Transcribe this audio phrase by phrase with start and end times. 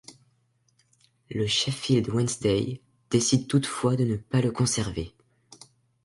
[1.29, 5.13] Le Sheffield Wednesday décide toutefois de ne pas le conserver.